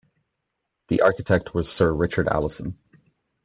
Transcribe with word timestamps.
The 0.87 1.01
architect 1.01 1.53
was 1.53 1.71
Sir 1.71 1.93
Richard 1.93 2.27
Allison. 2.27 2.75